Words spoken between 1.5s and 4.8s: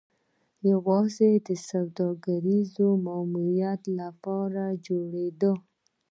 سوداګریز ماموریت لپاره